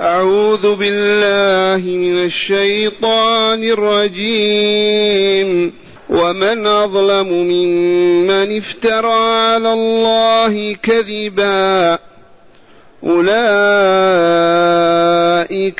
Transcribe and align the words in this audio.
أعوذ 0.00 0.74
بالله 0.74 1.86
من 1.86 2.24
الشيطان 2.24 3.64
الرجيم. 3.64 5.72
ومن 6.10 6.66
أظلم 6.66 7.28
ممن 7.28 8.56
افترى 8.56 9.12
على 9.12 9.72
الله 9.72 10.76
كذبا. 10.82 11.98
أولئك 13.04 13.32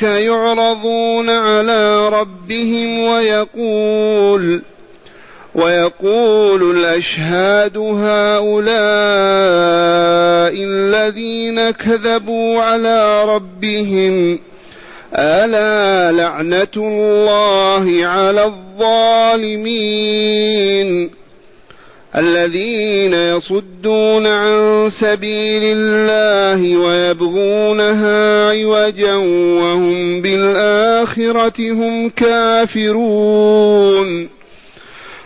يعرضون 0.03 1.29
على 1.29 2.09
ربهم 2.09 2.99
ويقول 2.99 4.61
ويقول 5.55 6.77
الأشهاد 6.77 7.77
هؤلاء 7.77 8.71
الذين 10.55 11.71
كذبوا 11.71 12.61
على 12.61 13.25
ربهم 13.25 14.39
ألا 15.15 16.11
لعنة 16.11 16.67
الله 16.77 18.05
على 18.05 18.45
الظالمين؟ 18.45 20.41
الذين 22.15 23.13
يصدون 23.13 24.27
عن 24.27 24.89
سبيل 24.99 25.61
الله 25.77 26.77
ويبغونها 26.77 28.49
عوجا 28.49 29.15
وهم 29.61 30.21
بالآخرة 30.21 31.71
هم 31.73 32.09
كافرون. 32.09 33.61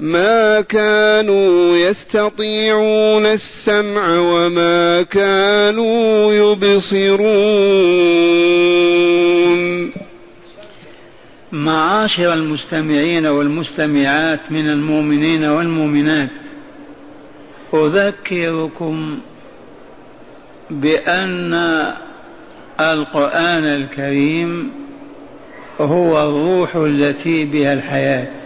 ما 0.00 0.60
كانوا 0.60 1.76
يستطيعون 1.76 3.26
السمع 3.26 4.18
وما 4.18 5.02
كانوا 5.02 6.32
يبصرون. 6.32 7.36
معاشر 11.52 12.32
المستمعين 12.32 13.26
والمستمعات 13.26 14.40
من 14.50 14.68
المؤمنين 14.68 15.44
والمؤمنات 15.44 16.30
أذكركم 17.74 19.18
بأن 20.70 21.54
القرآن 22.80 23.64
الكريم 23.64 24.70
هو 25.80 26.28
الروح 26.28 26.76
التي 26.76 27.44
بها 27.44 27.72
الحياة. 27.72 28.45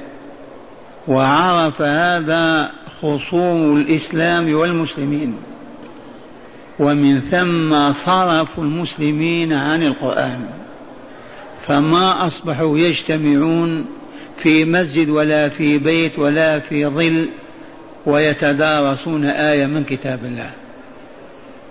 وعرف 1.11 1.83
هذا 1.83 2.71
خصوم 3.03 3.77
الإسلام 3.77 4.55
والمسلمين. 4.55 5.35
ومن 6.79 7.21
ثم 7.21 7.93
صرفوا 7.93 8.65
المسلمين 8.65 9.53
عن 9.53 9.83
القرآن. 9.83 10.41
فما 11.67 12.27
أصبحوا 12.27 12.79
يجتمعون 12.79 13.87
في 14.43 14.65
مسجد 14.65 15.09
ولا 15.09 15.49
في 15.49 15.79
بيت 15.79 16.19
ولا 16.19 16.59
في 16.59 16.87
ظل 16.87 17.29
ويتدارسون 18.07 19.25
آية 19.25 19.67
من 19.67 19.85
كتاب 19.85 20.25
الله. 20.25 20.51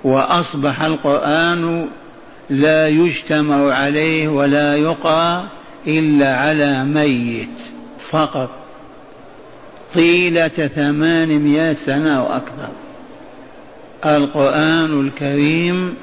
وأصبح 0.04 0.82
القرآن 0.82 1.88
لا 2.50 2.88
يجتمع 2.88 3.74
عليه 3.74 4.28
ولا 4.28 4.76
يقرأ 4.76 5.50
إلا 5.88 6.38
على 6.38 6.86
ميت 6.86 7.62
فقط. 8.10 8.59
طيلة 9.96 10.48
ثمانمائة 10.48 11.74
سنة 11.74 12.24
وأكثر. 12.24 12.70
القرآن 14.06 15.00
الكريم 15.00 15.94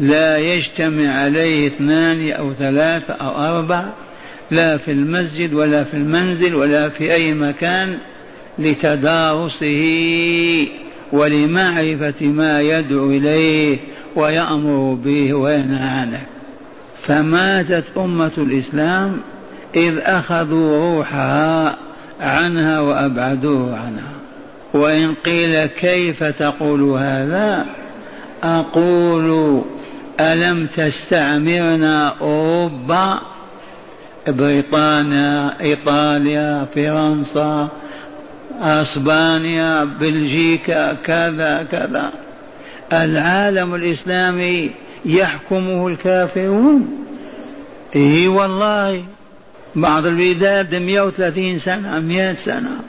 لا 0.00 0.38
يجتمع 0.38 1.08
عليه 1.08 1.66
اثنان 1.66 2.30
أو 2.30 2.52
ثلاثة 2.54 3.14
أو 3.14 3.58
أربعة 3.58 3.92
لا 4.50 4.76
في 4.76 4.90
المسجد 4.90 5.54
ولا 5.54 5.84
في 5.84 5.94
المنزل 5.94 6.54
ولا 6.54 6.88
في 6.88 7.14
أي 7.14 7.34
مكان 7.34 7.98
لتدارسه 8.58 9.82
ولمعرفة 11.12 12.26
ما 12.26 12.60
يدعو 12.60 13.10
إليه 13.10 13.78
ويأمر 14.16 14.94
به 15.04 15.34
وينهى 15.34 15.88
عنه 15.88 16.22
فماتت 17.06 17.84
أمة 17.96 18.32
الإسلام 18.38 19.20
إذ 19.76 19.98
أخذوا 19.98 20.96
روحها 20.96 21.76
عنها 22.20 22.80
وأبعدوه 22.80 23.76
عنها. 23.76 24.12
وإن 24.74 25.14
قيل 25.14 25.66
كيف 25.66 26.24
تقول 26.24 26.82
هذا؟ 26.82 27.66
أقول 28.42 29.62
ألم 30.20 30.66
تستعمرنا 30.66 32.14
أوروبا؟ 32.20 33.20
بريطانيا 34.28 35.60
إيطاليا 35.60 36.66
فرنسا 36.74 37.68
أسبانيا 38.60 39.84
بلجيكا 39.84 40.92
كذا 40.92 41.66
كذا. 41.70 42.10
العالم 42.92 43.74
الإسلامي 43.74 44.70
يحكمه 45.04 45.88
الكافرون. 45.88 47.04
إي 47.96 48.28
والله. 48.28 49.04
بعض 49.76 50.06
البلدان 50.06 50.86
130 50.86 51.58
سنة 51.58 52.00
100 52.00 52.34
سنة. 52.34 52.80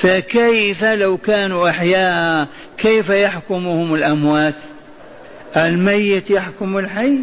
فكيف 0.00 0.84
لو 0.84 1.16
كانوا 1.16 1.68
أحياء؟ 1.68 2.48
كيف 2.78 3.08
يحكمهم 3.08 3.94
الأموات؟ 3.94 4.54
الميت 5.56 6.30
يحكم 6.30 6.78
الحي؟ 6.78 7.18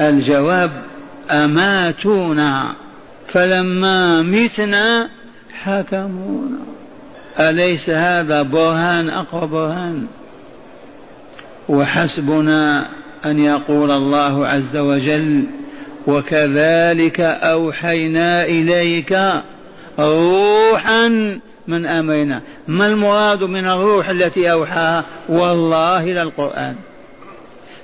الجواب 0.00 0.82
أماتونا. 1.30 2.74
فلما 3.32 4.22
متنا 4.22 5.08
حكمونا. 5.54 6.58
أليس 7.40 7.90
هذا 7.90 8.42
برهان 8.42 9.10
أقوى 9.10 9.46
برهان؟ 9.46 10.06
وحسبنا 11.68 12.88
أن 13.26 13.38
يقول 13.38 13.90
الله 13.90 14.46
عز 14.46 14.76
وجل 14.76 15.44
وكذلك 16.06 17.20
أوحينا 17.20 18.44
إليك 18.44 19.18
روحا 19.98 21.08
من 21.68 21.86
أمرنا. 21.86 22.42
ما 22.68 22.86
المراد 22.86 23.42
من 23.42 23.66
الروح 23.66 24.08
التي 24.08 24.52
أوحاها؟ 24.52 25.04
والله 25.28 26.06
للقرآن 26.06 26.74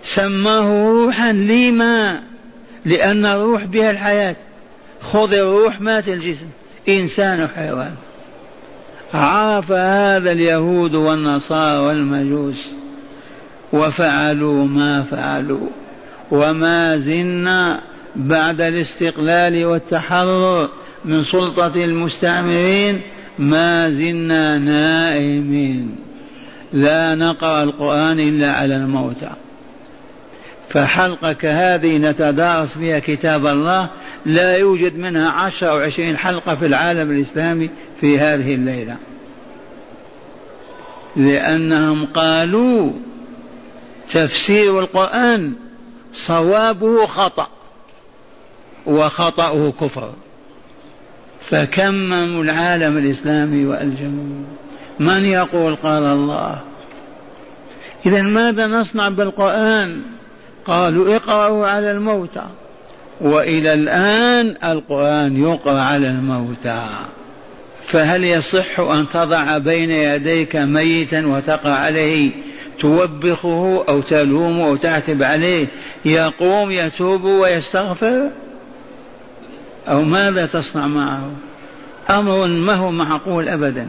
سماه 0.05 0.89
روحا. 0.93 1.33
لما؟ 1.33 2.21
لأن 2.85 3.27
الروح 3.27 3.65
بها 3.65 3.91
الحياة. 3.91 4.37
خذ 5.13 5.35
الروح 5.35 5.81
مات 5.81 6.09
الجسم. 6.09 6.47
إنسان 6.89 7.45
وحيوان. 7.45 7.95
عرف 9.15 9.73
هذا 9.73 10.33
اليهود 10.33 10.95
والنصارى 10.95 11.79
والمجوس. 11.79 12.67
وفعلوا 13.73 14.65
ما 14.65 15.03
فعلوا. 15.03 15.69
وما 16.31 16.99
زلنا 16.99 17.83
بعد 18.17 18.61
الاستقلال 18.61 19.67
والتحرر 19.67 20.69
من 21.05 21.23
سلطة 21.23 21.85
المستعمرين 21.85 23.01
ما 23.39 23.91
زلنا 23.91 24.59
نائمين. 24.59 25.97
لا 26.73 27.15
نقرأ 27.15 27.63
القرآن 27.63 28.21
إلا 28.21 28.53
على 28.53 28.77
الموتى. 28.77 29.31
فحلقة 30.71 31.33
كهذه 31.33 31.97
نتدارس 31.97 32.69
فيها 32.69 32.99
كتاب 32.99 33.47
الله 33.47 33.91
لا 34.27 34.57
يوجد 34.57 34.97
منها 34.97 35.31
عشر 35.31 35.71
أو 35.71 35.79
عشرين 35.79 36.17
حلقة 36.17 36.55
في 36.55 36.67
العالم 36.67 37.11
الإسلامي 37.11 37.71
في 38.01 38.19
هذه 38.19 38.55
الليلة. 38.55 38.97
لأنهم 41.17 42.07
قالوا 42.07 42.93
تفسير 44.11 44.81
القرآن 44.81 45.53
صوابه 46.15 47.07
خطأ. 47.07 47.49
وخطأه 48.87 49.73
كفر. 49.81 50.11
فكمموا 51.51 52.45
العالم 52.45 52.99
الإسلامي 52.99 53.67
وألجموا 53.67 54.45
من 55.01 55.25
يقول 55.25 55.77
قال 55.77 56.03
الله؟ 56.03 56.61
إذا 58.07 58.23
ماذا 58.23 58.67
نصنع 58.67 59.09
بالقرآن؟ 59.09 60.03
قالوا 60.67 61.17
اقرأوا 61.17 61.67
على 61.67 61.91
الموتى. 61.91 62.47
وإلى 63.21 63.75
الآن 63.75 64.57
القرآن 64.65 65.43
يقرأ 65.43 65.81
على 65.81 66.07
الموتى. 66.07 66.89
فهل 67.87 68.25
يصح 68.25 68.81
أن 68.81 69.07
تضع 69.13 69.59
بين 69.59 69.91
يديك 69.91 70.57
ميتا 70.57 71.27
وتقع 71.27 71.73
عليه 71.73 72.31
توبخه 72.81 73.85
أو 73.89 74.01
تلومه 74.01 74.67
أو 74.67 74.77
تعتب 74.77 75.23
عليه؟ 75.23 75.67
يقوم 76.05 76.71
يتوب 76.71 77.25
ويستغفر؟ 77.25 78.31
أو 79.89 80.03
ماذا 80.03 80.47
تصنع 80.47 80.87
معه؟ 80.87 81.31
أمر 82.11 82.47
ما 82.47 82.75
هو 82.75 82.91
معقول 82.91 83.49
أبدا. 83.49 83.87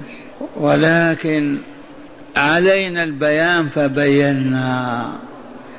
ولكن 0.58 1.58
علينا 2.36 3.04
البيان 3.04 3.70
فبينا. 3.70 5.06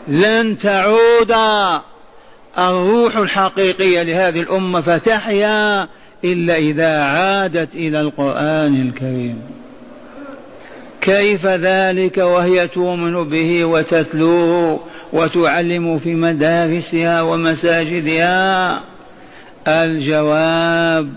لن 0.09 0.59
تعود 0.59 1.35
الروح 2.59 3.17
الحقيقية 3.17 4.03
لهذه 4.03 4.41
الأمة 4.41 4.81
فتحيا 4.81 5.89
إلا 6.25 6.57
إذا 6.57 7.03
عادت 7.03 7.75
إلى 7.75 8.01
القرآن 8.01 8.77
الكريم. 8.77 9.41
كيف 11.01 11.47
ذلك 11.47 12.19
وهي 12.19 12.69
تؤمن 12.69 13.29
به 13.29 13.65
وتتلوه 13.65 14.81
وتعلم 15.13 15.99
في 15.99 16.15
مدارسها 16.15 17.23
ومساجدها؟ 17.23 18.81
الجواب 19.69 21.13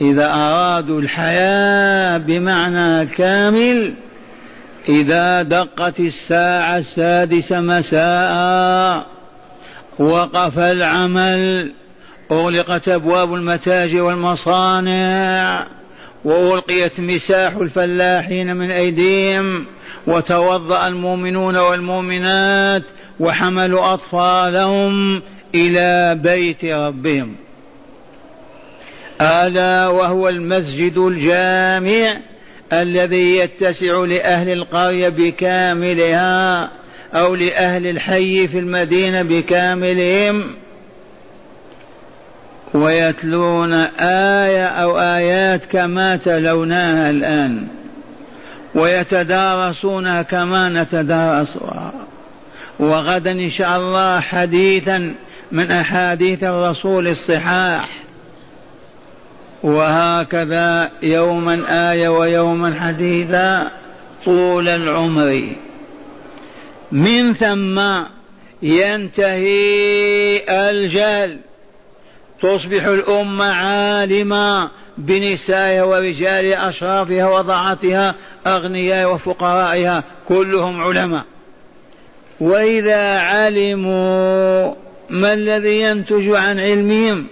إذا 0.00 0.34
أرادوا 0.34 1.00
الحياة 1.00 2.18
بمعنى 2.18 3.06
كامل 3.06 3.94
إذا 4.88 5.42
دقت 5.42 6.00
الساعة 6.00 6.78
السادسة 6.78 7.60
مساء 7.60 9.06
وقف 9.98 10.58
العمل 10.58 11.72
أغلقت 12.30 12.88
أبواب 12.88 13.34
المتاجر 13.34 14.02
والمصانع 14.02 15.66
وألقيت 16.24 17.00
مساح 17.00 17.52
الفلاحين 17.52 18.56
من 18.56 18.70
أيديهم 18.70 19.66
وتوضأ 20.06 20.88
المؤمنون 20.88 21.56
والمؤمنات 21.56 22.82
وحملوا 23.20 23.94
أطفالهم 23.94 25.22
إلى 25.54 26.14
بيت 26.22 26.64
ربهم. 26.64 27.34
ألا 29.20 29.88
وهو 29.88 30.28
المسجد 30.28 30.98
الجامع 30.98 32.16
الذي 32.72 33.36
يتسع 33.36 34.04
لأهل 34.04 34.48
القرية 34.48 35.08
بكاملها 35.08 36.70
أو 37.14 37.34
لأهل 37.34 37.86
الحي 37.86 38.48
في 38.48 38.58
المدينة 38.58 39.22
بكاملهم. 39.22 40.44
ويتلون 42.74 43.72
آية 44.00 44.66
أو 44.66 44.98
آيات 45.00 45.64
كما 45.64 46.16
تلوناها 46.16 47.10
الآن. 47.10 47.66
ويتدارسونها 48.74 50.22
كما 50.22 50.68
نتدارسها. 50.68 51.92
وغدا 52.78 53.30
إن 53.30 53.50
شاء 53.50 53.76
الله 53.76 54.20
حديثا 54.20 55.14
من 55.52 55.70
أحاديث 55.70 56.44
الرسول 56.44 57.08
الصحاح. 57.08 57.88
وهكذا 59.62 60.90
يوما 61.02 61.64
آية 61.92 62.08
ويوما 62.08 62.80
حديثا 62.80 63.70
طول 64.24 64.68
العمر. 64.68 65.52
من 66.92 67.34
ثم 67.34 67.80
ينتهي 68.62 69.50
الجهل. 70.48 71.38
تصبح 72.42 72.84
الأمة 72.84 73.44
عالمة 73.44 74.70
بنسائها 74.98 75.82
ورجالها 75.82 76.68
أشرافها 76.68 77.28
وضعتها 77.28 78.14
أغنياء 78.46 79.14
وفقرائها 79.14 80.04
كلهم 80.28 80.80
علماء. 80.80 81.24
وإذا 82.40 83.20
علموا 83.20 84.74
ما 85.12 85.32
الذي 85.32 85.80
ينتج 85.80 86.28
عن 86.28 86.60
علمهم؟ 86.60 87.26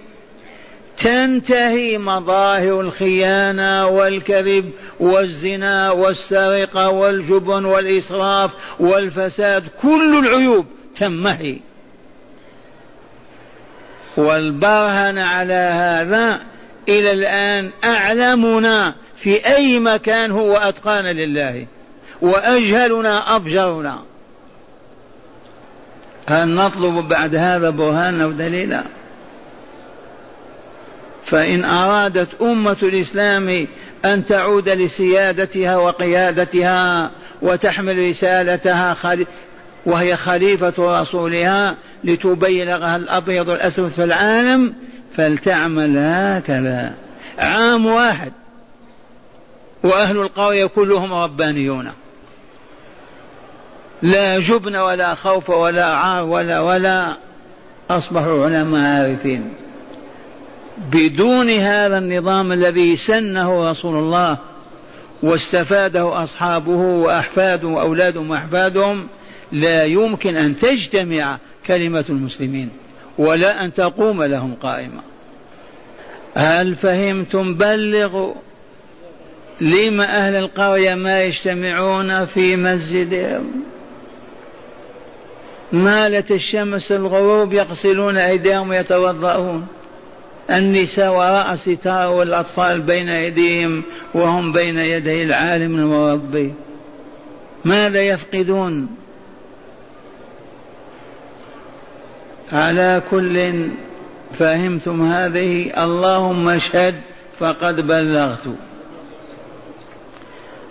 تنتهي 0.97 1.97
مظاهر 1.97 2.81
الخيانة 2.81 3.87
والكذب 3.87 4.71
والزنا 4.99 5.91
والسرقة 5.91 6.89
والجبن 6.89 7.65
والإسراف 7.65 8.51
والفساد 8.79 9.63
كل 9.81 10.25
العيوب 10.25 10.65
تمحي 10.99 11.59
والبرهن 14.17 15.19
على 15.19 15.53
هذا 15.53 16.41
إلى 16.89 17.11
الآن 17.11 17.71
أعلمنا 17.83 18.95
في 19.23 19.45
أي 19.55 19.79
مكان 19.79 20.31
هو 20.31 20.57
أتقانا 20.57 21.13
لله 21.13 21.65
وأجهلنا 22.21 23.37
أفجرنا. 23.37 24.10
هل 26.31 26.49
نطلب 26.49 27.07
بعد 27.07 27.35
هذا 27.35 27.69
برهانا 27.69 28.25
ودليلا 28.25 28.83
فإن 31.31 31.65
أرادت 31.65 32.41
أمة 32.41 32.77
الإسلام 32.83 33.67
أن 34.05 34.25
تعود 34.25 34.69
لسيادتها 34.69 35.77
وقيادتها 35.77 37.11
وتحمل 37.41 38.09
رسالتها 38.09 38.95
وهي 39.85 40.17
خليفة 40.17 41.01
رسولها 41.01 41.75
لتبلغها 42.03 42.95
الأبيض 42.95 43.47
والأسود 43.47 43.91
في 43.91 44.03
العالم 44.03 44.73
فلتعمل 45.17 45.97
هكذا. 45.97 46.93
عام 47.39 47.85
واحد. 47.85 48.31
وأهل 49.83 50.17
القرية 50.17 50.65
كلهم 50.65 51.13
ربانيون. 51.13 51.91
لا 54.01 54.39
جبن 54.39 54.75
ولا 54.75 55.15
خوف 55.15 55.49
ولا 55.49 55.85
عار 55.85 56.23
ولا 56.23 56.59
ولا 56.59 57.17
أصبحوا 57.89 58.45
علماء 58.45 59.01
عارفين 59.01 59.53
بدون 60.91 61.49
هذا 61.49 61.97
النظام 61.97 62.51
الذي 62.51 62.95
سنه 62.95 63.71
رسول 63.71 63.95
الله 63.95 64.37
واستفاده 65.23 66.23
أصحابه 66.23 66.77
وأحفاده 66.77 67.67
وأولادهم 67.67 68.29
وأحفادهم 68.29 69.07
لا 69.51 69.83
يمكن 69.83 70.35
أن 70.35 70.57
تجتمع 70.57 71.37
كلمة 71.67 72.05
المسلمين 72.09 72.69
ولا 73.17 73.65
أن 73.65 73.73
تقوم 73.73 74.23
لهم 74.23 74.53
قائمة. 74.53 75.01
هل 76.35 76.75
فهمتم؟ 76.75 77.55
بلغوا 77.55 78.33
لما 79.61 80.05
أهل 80.05 80.35
القرية 80.35 80.95
ما 80.95 81.21
يجتمعون 81.21 82.25
في 82.25 82.55
مسجدهم. 82.55 83.63
مالت 85.73 86.31
الشمس 86.31 86.91
الغروب 86.91 87.53
يغسلون 87.53 88.17
أيديهم 88.17 88.69
ويتوضؤون. 88.69 89.67
النساء 90.51 91.13
وراء 91.13 91.55
ستار 91.55 92.09
والأطفال 92.09 92.81
بين 92.81 93.09
أيديهم 93.09 93.83
وهم 94.13 94.51
بين 94.51 94.77
يدي 94.77 95.23
العالم 95.23 95.91
وربه 95.93 96.51
ماذا 97.65 98.01
يفقدون؟ 98.01 98.87
على 102.53 103.01
كل 103.11 103.67
فهمتم 104.39 105.11
هذه؟ 105.11 105.83
اللهم 105.83 106.49
اشهد 106.49 106.95
فقد 107.39 107.75
بلغت. 107.75 108.47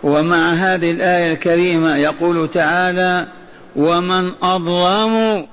ومع 0.02 0.50
هذه 0.50 0.90
الآية 0.90 1.32
الكريمة 1.32 1.96
يقول 1.96 2.48
تعالى 2.48 3.26
ومن 3.76 4.32
أظلم 4.42 5.46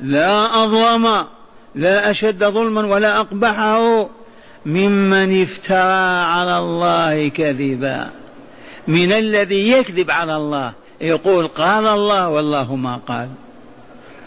لا 0.00 0.64
أظلم 0.64 1.24
لا 1.74 2.10
أشد 2.10 2.44
ظلما 2.44 2.86
ولا 2.86 3.20
أقبحه 3.20 4.08
ممن 4.66 5.42
افترى 5.42 6.24
على 6.24 6.58
الله 6.58 7.28
كذبا. 7.28 8.10
من 8.88 9.12
الذي 9.12 9.70
يكذب 9.70 10.10
على 10.10 10.36
الله 10.36 10.72
يقول 11.00 11.48
قال 11.48 11.86
الله 11.86 12.28
والله 12.28 12.76
ما 12.76 13.00
قال 13.08 13.28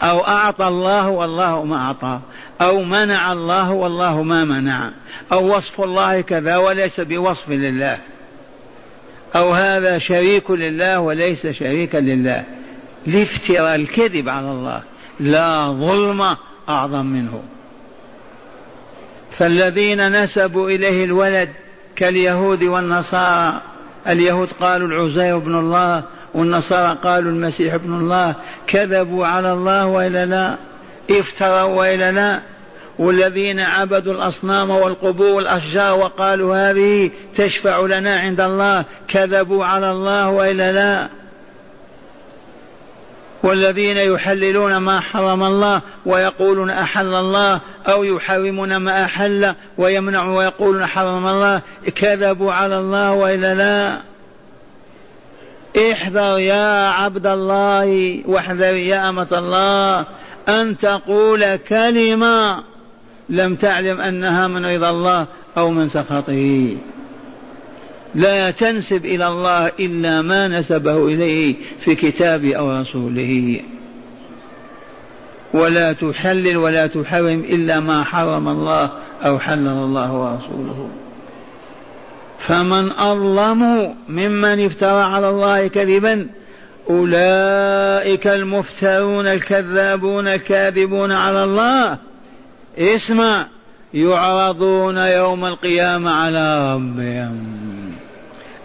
أو 0.02 0.20
أعطى 0.20 0.68
الله 0.68 1.08
والله 1.08 1.64
ما 1.64 1.76
أعطى 1.76 2.20
أو 2.60 2.82
منع 2.82 3.32
الله 3.32 3.70
والله 3.72 4.22
ما 4.22 4.44
منع 4.44 4.90
أو 5.32 5.56
وصف 5.56 5.80
الله 5.80 6.20
كذا 6.20 6.56
وليس 6.56 7.00
بوصف 7.00 7.48
لله 7.48 7.98
أو 9.36 9.52
هذا 9.52 9.98
شريك 9.98 10.50
لله 10.50 11.00
وليس 11.00 11.46
شريكا 11.46 11.98
لله. 11.98 12.44
لافتراء 13.06 13.74
الكذب 13.74 14.28
على 14.28 14.50
الله 14.50 14.82
لا 15.20 15.66
ظلم 15.68 16.36
أعظم 16.68 17.06
منه. 17.06 17.42
فالذين 19.38 20.22
نسبوا 20.22 20.70
إليه 20.70 21.04
الولد 21.04 21.48
كاليهود 21.96 22.62
والنصارى 22.62 23.60
اليهود 24.08 24.48
قالوا 24.60 24.88
العزير 24.88 25.38
بن 25.38 25.54
الله 25.58 26.04
والنصارى 26.34 26.98
قالوا 27.04 27.32
المسيح 27.32 27.74
ابن 27.74 27.94
الله 27.94 28.34
كذبوا 28.66 29.26
على 29.26 29.52
الله 29.52 29.86
وإلا 29.86 30.26
لا 30.26 30.56
افتروا 31.10 31.62
وإلا 31.62 32.12
لا. 32.12 32.40
والذين 32.98 33.60
عبدوا 33.60 34.12
الأصنام 34.12 34.70
والقبور 34.70 35.26
والأشجار 35.26 35.98
وقالوا 35.98 36.70
هذه 36.70 37.10
تشفع 37.34 37.80
لنا 37.80 38.18
عند 38.18 38.40
الله 38.40 38.84
كذبوا 39.08 39.64
على 39.64 39.90
الله 39.90 40.28
وإلا 40.28 40.72
لا. 40.72 41.08
والذين 43.42 43.96
يحللون 43.96 44.76
ما 44.76 45.00
حرم 45.00 45.42
الله 45.42 45.80
ويقولون 46.06 46.70
أحل 46.70 47.14
الله 47.14 47.60
أو 47.86 48.04
يحرمون 48.04 48.76
ما 48.76 49.04
أحل 49.04 49.54
ويمنعون 49.78 50.36
ويقولون 50.36 50.86
حرم 50.86 51.26
الله 51.26 51.60
كذبوا 51.94 52.52
على 52.52 52.78
الله 52.78 53.12
وإلا 53.12 53.54
لا؟ 53.54 54.00
احذر 55.92 56.38
يا 56.38 56.88
عبد 56.88 57.26
الله 57.26 58.20
واحذر 58.26 58.74
يا 58.74 59.08
أمة 59.08 59.26
الله 59.32 60.06
أن 60.48 60.76
تقول 60.76 61.56
كلمة 61.56 62.62
لم 63.28 63.54
تعلم 63.54 64.00
أنها 64.00 64.48
من 64.48 64.66
رضا 64.66 64.90
الله 64.90 65.26
أو 65.56 65.70
من 65.70 65.88
سخطه. 65.88 66.76
لا 68.14 68.50
تنسب 68.50 69.04
إلى 69.04 69.26
الله 69.26 69.72
إلا 69.80 70.22
ما 70.22 70.48
نسبه 70.48 71.06
إليه 71.06 71.54
في 71.84 71.94
كتابه 71.94 72.54
أو 72.54 72.80
رسوله. 72.80 73.60
ولا 75.54 75.92
تحلل 75.92 76.56
ولا 76.56 76.86
تحرم 76.86 77.44
إلا 77.48 77.80
ما 77.80 78.04
حرم 78.04 78.48
الله 78.48 78.90
أو 79.24 79.38
حلل 79.38 79.68
الله 79.68 80.12
ورسوله. 80.12 80.88
فمن 82.40 82.90
أظلم 82.90 83.94
ممن 84.08 84.64
افترى 84.64 85.02
على 85.02 85.28
الله 85.28 85.66
كذبا 85.66 86.26
أولئك 86.90 88.26
المفترون 88.26 89.26
الكذابون 89.26 90.28
الكاذبون 90.28 91.12
على 91.12 91.44
الله. 91.44 91.98
اسمع 92.78 93.46
يعرضون 93.94 94.96
يوم 94.96 95.44
القيامة 95.44 96.10
على 96.10 96.74
ربهم. 96.74 97.69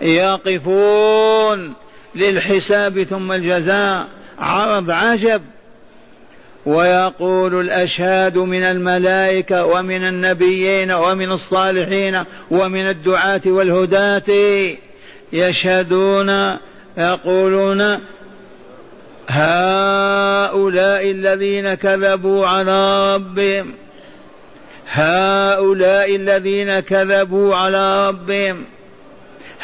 يقفون 0.06 1.74
للحساب 2.16 3.04
ثم 3.04 3.32
الجزاء. 3.32 4.08
عرض 4.40 4.92
عجب. 4.92 5.42
ويقول 6.66 7.60
الأشهاد 7.60 8.38
من 8.38 8.64
الملائكة 8.64 9.66
ومن 9.66 10.08
النبيين 10.08 10.92
ومن 10.92 11.32
الصالحين 11.32 12.24
ومن 12.52 12.90
الدعاة 12.90 13.42
والهداة 13.46 14.24
يشهدون 15.34 16.58
يقولون 16.98 18.00
هؤلاء 19.30 21.12
الذين 21.12 21.74
كذبوا 21.74 22.48
على 22.48 23.16
ربهم 23.16 23.74
هؤلاء 24.90 26.16
الذين 26.16 26.80
كذبوا 26.80 27.56
على 27.56 28.08
ربهم. 28.08 28.64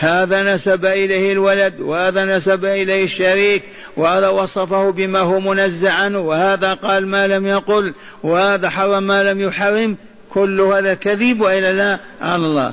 هذا 0.02 0.56
نسب 0.56 0.86
إليه 0.86 1.32
الولد 1.32 1.80
وهذا 1.80 2.26
نسب 2.26 2.66
إليه 2.66 3.04
الشريك 3.04 3.64
وهذا 3.98 4.30
وصفه 4.30 4.90
بما 4.90 5.20
هو 5.20 5.40
منزع 5.40 5.94
عنه 5.94 6.20
وهذا 6.20 6.74
قال 6.74 7.08
ما 7.08 7.28
لم 7.28 7.48
يقل 7.48 7.94
وهذا 8.24 8.70
حرم 8.70 9.04
ما 9.04 9.24
لم 9.24 9.42
يحرم 9.42 9.96
كل 10.30 10.62
هذا 10.62 10.94
كذب 10.94 11.42
وإلا 11.42 11.74
لا 11.74 12.00
على 12.22 12.46
الله. 12.46 12.72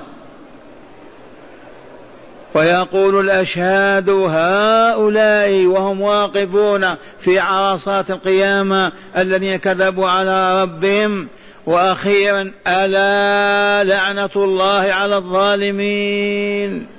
ويقول 2.55 3.21
الأشهاد 3.21 4.11
هؤلاء 4.11 5.67
وهم 5.67 6.01
واقفون 6.01 6.95
في 7.21 7.39
عرصات 7.39 8.11
القيامة 8.11 8.93
الذين 9.17 9.57
كذبوا 9.57 10.09
على 10.09 10.63
ربهم. 10.63 11.29
وأخيرا 11.67 12.53
ألا 12.67 13.85
لعنة 13.85 14.31
الله 14.37 14.93
على 14.93 15.17
الظالمين. 15.17 16.98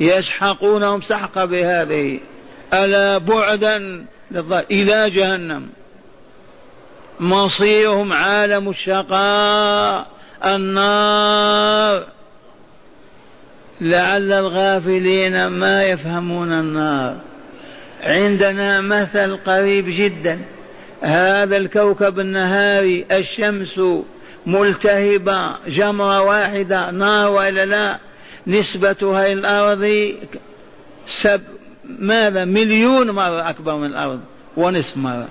يسحقونهم 0.00 1.02
سحق 1.02 1.44
بهذه. 1.44 2.20
ألا 2.74 3.18
بعدا 3.18 4.04
إلى 4.70 5.10
جهنم. 5.10 5.68
مصيرهم 7.20 8.12
عالم 8.12 8.68
الشقاء. 8.68 10.06
النار. 10.46 12.06
لعل 13.80 14.32
الغافلين 14.32 15.46
ما 15.46 15.84
يفهمون 15.84 16.52
النار. 16.52 17.16
عندنا 18.02 18.80
مثل 18.80 19.36
قريب 19.36 19.84
جدا. 19.88 20.40
هذا 21.02 21.56
الكوكب 21.56 22.20
النهاري 22.20 23.06
الشمس 23.12 23.80
ملتهبة 24.46 25.56
جمرة 25.68 26.20
واحدة 26.20 26.90
نار 26.90 27.30
وإلا 27.30 27.64
لا؟ 27.64 27.98
نسبتها 28.46 29.26
إلى 29.26 29.32
الأرض 29.32 30.14
سب 31.22 31.40
ماذا؟ 31.98 32.44
مليون 32.44 33.10
مرة 33.10 33.50
أكبر 33.50 33.76
من 33.76 33.86
الأرض 33.86 34.20
ونصف 34.56 34.96
مرة. 34.96 35.28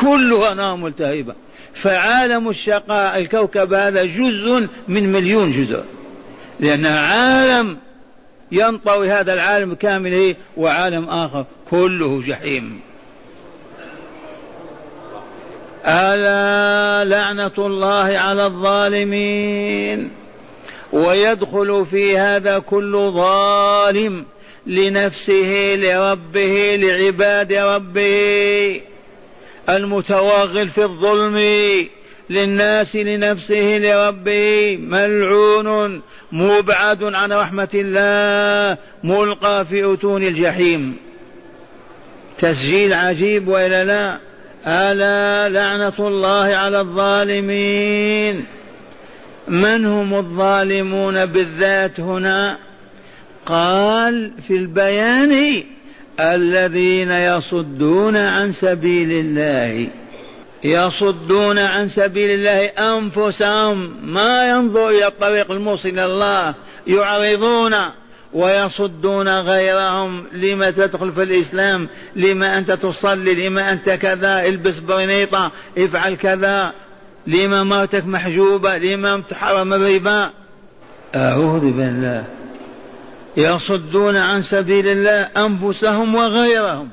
كلها 0.00 0.54
نار 0.54 0.76
ملتهبة. 0.76 1.34
فعالم 1.74 2.48
الشقاء 2.48 3.18
الكوكب 3.18 3.72
هذا 3.72 4.04
جزء 4.04 4.66
من 4.88 5.12
مليون 5.12 5.52
جزء. 5.52 5.84
لأنها 6.60 7.00
عالم 7.00 7.76
ينطوي 8.52 9.10
هذا 9.10 9.34
العالم 9.34 9.74
كامل 9.74 10.34
وعالم 10.56 11.08
آخر. 11.08 11.44
كله 11.70 12.22
جحيم. 12.26 12.80
ألا 15.86 17.04
لعنة 17.04 17.50
الله 17.58 18.18
على 18.18 18.46
الظالمين. 18.46 20.10
ويدخل 20.92 21.86
في 21.90 22.18
هذا 22.18 22.58
كل 22.58 23.10
ظالم 23.14 24.24
لنفسه 24.66 25.74
لربه 25.76 26.76
لعباد 26.76 27.52
ربه 27.52 28.80
المتوغل 29.68 30.70
في 30.70 30.82
الظلم 30.82 31.38
للناس 32.30 32.96
لنفسه 32.96 33.78
لربه. 33.78 34.76
ملعون 34.76 36.02
مبعد 36.32 37.02
عن 37.02 37.32
رحمة 37.32 37.68
الله 37.74 38.78
ملقى 39.04 39.66
في 39.66 39.94
أتون 39.94 40.22
الجحيم. 40.22 40.96
تسجيل 42.38 42.94
عجيب 42.94 43.48
وإلا 43.48 43.84
لا؟ 43.84 44.18
ألا 44.66 45.48
لعنة 45.48 45.92
الله 45.98 46.54
على 46.54 46.80
الظالمين. 46.80 48.44
من 49.48 49.86
هم 49.86 50.14
الظالمون 50.14 51.26
بالذات 51.26 52.00
هنا؟ 52.00 52.58
قال 53.46 54.32
في 54.48 54.56
البيان 54.56 55.62
الذين 56.20 57.10
يصدون 57.10 58.16
عن 58.16 58.52
سبيل 58.52 59.12
الله. 59.12 59.88
يصدون 60.64 61.58
عن 61.58 61.88
سبيل 61.88 62.30
الله 62.30 62.64
أنفسهم. 62.66 63.96
ما 64.02 64.50
ينظر 64.50 64.88
إلى 64.88 65.06
الطريق 65.06 65.50
الموصل 65.50 65.88
إلى 65.88 66.04
الله. 66.04 66.54
يعرضون 66.86 67.74
ويصدون 68.32 69.28
غيرهم. 69.38 70.24
لما 70.32 70.70
تدخل 70.70 71.12
في 71.12 71.22
الإسلام؟ 71.22 71.88
لما 72.16 72.58
أنت 72.58 72.70
تصلي؟ 72.70 73.34
لما 73.34 73.72
أنت 73.72 73.90
كذا؟ 73.90 74.46
البس 74.46 74.78
برنيطة. 74.78 75.52
افعل 75.78 76.14
كذا. 76.14 76.72
لما 77.30 77.64
مرتك 77.64 78.06
محجوبة 78.06 78.78
لما 78.78 79.22
تحرم 79.28 79.72
الربا. 79.72 80.30
أعوذ 81.16 81.60
بالله. 81.60 82.24
يصدون 83.36 84.16
عن 84.16 84.42
سبيل 84.42 84.88
الله 84.88 85.28
أنفسهم 85.36 86.14
وغيرهم. 86.14 86.88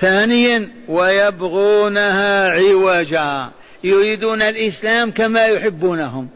ثانيا 0.00 0.68
ويبغونها 0.88 2.50
عوجا. 2.50 3.50
يريدون 3.84 4.42
الإسلام 4.42 5.10
كما 5.10 5.46
يحبونهم. 5.46 6.28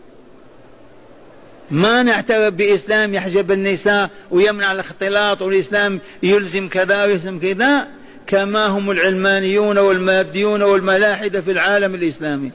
ما 1.71 2.02
نعترف 2.02 2.54
بإسلام 2.54 3.14
يحجب 3.14 3.52
النساء 3.52 4.11
ويمنع 4.30 4.73
الاختلاط 4.73 5.42
والإسلام 5.42 6.00
يلزم 6.23 6.69
كذا 6.69 7.04
ويلزم 7.04 7.38
كذا. 7.38 7.87
كما 8.30 8.66
هم 8.66 8.90
العلمانيون 8.90 9.78
والماديون 9.78 10.62
والملاحدة 10.62 11.40
في 11.40 11.50
العالم 11.50 11.94
الإسلامي. 11.94 12.50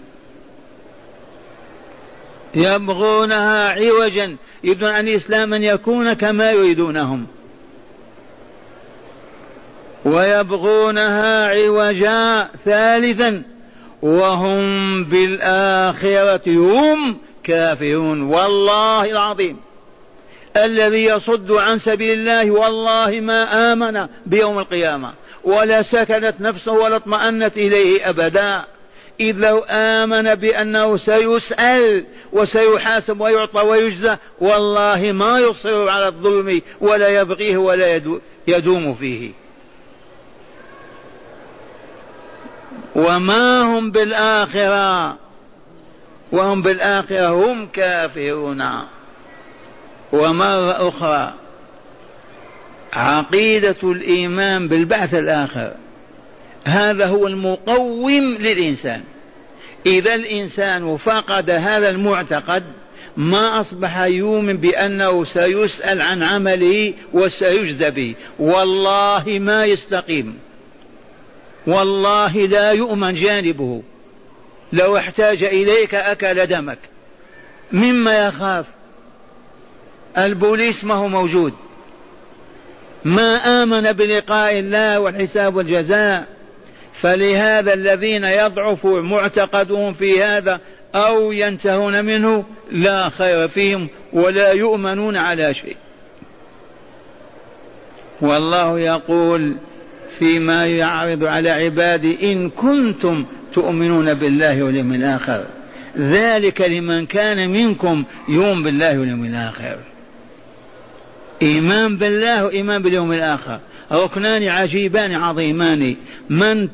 يبغونها 2.56 3.70
عوجا 3.70 4.36
يريدون 4.64 4.90
أن 4.90 5.08
الإسلام 5.08 5.54
أن 5.54 5.64
يكون 5.64 6.14
كما 6.14 6.52
يريدونهم. 6.52 7.28
ويبغونها 10.06 11.50
عوجا 11.50 12.50
ثالثا 12.66 13.44
وهم 14.02 15.04
بالآخرة 15.04 16.42
هم 16.48 17.18
كافرون. 17.44 18.22
والله 18.22 19.06
العظيم. 19.06 19.58
الذي 20.58 21.06
يصد 21.06 21.52
عن 21.52 21.80
سبيل 21.80 22.20
الله 22.20 22.52
والله 22.52 23.22
ما 23.22 23.74
آمن 23.74 24.08
بيوم 24.26 24.60
القيامة. 24.60 25.14
ولا 25.46 25.82
سكنت 25.82 26.36
نفسه 26.40 26.72
ولا 26.72 26.96
اطمأنت 26.96 27.58
إليه 27.58 28.10
أبدا. 28.10 28.66
إذ 29.20 29.36
لو 29.38 29.66
آمن 29.70 30.36
بأنه 30.36 30.98
سيسأل 30.98 32.06
وسيحاسب 32.34 33.22
ويعطى 33.22 33.62
ويجزى 33.62 34.18
والله 34.40 35.12
ما 35.12 35.40
يصر 35.40 35.90
على 35.90 36.08
الظلم 36.08 36.62
ولا 36.82 37.08
يبغيه 37.08 37.58
ولا 37.58 38.02
يدوم 38.48 38.94
فيه. 38.94 39.32
وما 42.96 43.62
هم 43.62 43.92
بالآخرة؟ 43.92 45.18
وهم 46.32 46.62
بالآخرة 46.62 47.28
هم 47.28 47.68
كافرون. 47.74 48.64
ومرة 50.14 50.90
أخرى 50.90 51.34
عقيدة 52.96 53.76
الإيمان 53.84 54.68
بالبعث 54.68 55.14
الآخر. 55.14 55.72
هذا 56.66 57.06
هو 57.06 57.28
المقوم 57.28 58.38
للإنسان. 58.40 59.02
إذا 59.86 60.16
الإنسان 60.16 60.98
فقد 60.98 61.50
هذا 61.50 61.90
المعتقد 61.90 62.64
ما 63.18 63.62
أصبح 63.62 64.00
يؤمن 64.00 64.58
بأنه 64.58 65.26
سيسأل 65.26 66.02
عن 66.02 66.24
عمله 66.24 66.94
وسيجزى 67.14 67.92
به. 67.92 68.16
والله 68.40 69.24
ما 69.28 69.66
يستقيم. 69.66 70.38
والله 71.68 72.38
لا 72.38 72.72
يؤمن 72.72 73.14
جانبه. 73.14 73.84
لو 74.74 74.98
احتاج 74.98 75.44
إليك 75.44 75.96
أكل 75.96 76.46
دمك. 76.46 76.80
مما 77.72 78.28
يخاف. 78.28 78.66
البوليس 80.18 80.84
ما 80.84 80.94
هو 80.94 81.08
موجود. 81.08 81.54
ما 83.06 83.64
آمن 83.64 83.82
بلقاء 83.92 84.60
الله 84.60 85.00
والحساب 85.00 85.56
والجزاء 85.56 86.26
فلهذا 87.02 87.74
الذين 87.74 88.24
يضعف 88.24 88.86
معتقدهم 88.86 89.94
في 89.94 90.24
هذا 90.24 90.60
أو 90.96 91.32
ينتهون 91.32 92.06
منه 92.06 92.44
لا 92.72 93.10
خير 93.10 93.48
فيهم 93.48 93.90
ولا 94.14 94.52
يؤمنون 94.52 95.18
على 95.18 95.54
شيء. 95.54 95.76
والله 98.22 98.80
يقول 98.80 99.56
فيما 100.20 100.66
يعرض 100.66 101.24
على 101.24 101.50
عبادي 101.50 102.32
إن 102.32 102.50
كنتم 102.50 103.26
تؤمنون 103.54 104.14
بالله 104.14 104.64
واليوم 104.64 104.94
الآخر 104.94 105.46
ذلك 105.98 106.62
لمن 106.62 107.06
كان 107.06 107.50
منكم 107.50 108.04
يؤمن 108.30 108.64
بالله 108.64 109.00
واليوم 109.00 109.26
الآخر. 109.26 109.78
إيمان 111.42 111.98
بالله 111.98 112.46
وإيمان 112.46 112.82
باليوم 112.82 113.12
الآخر. 113.12 113.60
ركنان 113.92 114.48
عجيبان 114.48 115.16
عظيمان. 115.16 115.96
من 116.30 116.68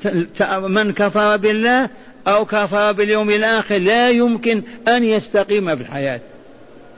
من 0.62 0.94
كفر 0.94 1.38
بالله 1.38 1.90
أو 2.28 2.46
كفر 2.46 2.92
باليوم 2.92 3.30
الآخر 3.30 3.78
لا 3.78 4.10
يمكن 4.10 4.64
أن 4.88 5.04
يستقيم 5.04 5.76
في 5.76 5.82
الحياة. 5.82 6.20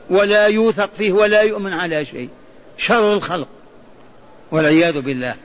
ولا 0.10 0.48
يوثق 0.48 0.90
فيه 0.98 1.12
ولا 1.12 1.42
يؤمن 1.42 1.74
على 1.74 2.06
شيء. 2.06 2.30
شر 2.78 3.14
الخلق. 3.14 3.48
والعياذ 4.52 5.02
بالله. 5.02 5.36